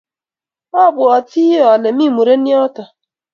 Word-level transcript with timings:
abawatii 0.83 1.61
ale 1.71 1.89
me 1.97 2.05
muren 2.15 2.43
yoto. 2.51 2.83